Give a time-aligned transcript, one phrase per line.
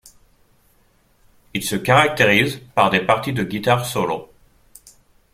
[1.53, 4.31] Il se caractérise par des parties de guitare solo.